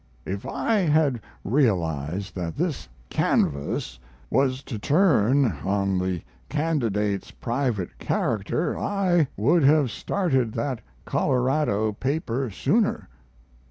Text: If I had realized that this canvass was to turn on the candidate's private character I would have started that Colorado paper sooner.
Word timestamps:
If 0.25 0.47
I 0.47 0.77
had 0.77 1.21
realized 1.43 2.33
that 2.33 2.57
this 2.57 2.89
canvass 3.11 3.99
was 4.31 4.63
to 4.63 4.79
turn 4.79 5.45
on 5.63 5.99
the 5.99 6.23
candidate's 6.49 7.29
private 7.29 7.99
character 7.99 8.75
I 8.79 9.27
would 9.37 9.61
have 9.63 9.91
started 9.91 10.53
that 10.53 10.81
Colorado 11.05 11.93
paper 11.93 12.49
sooner. 12.49 13.09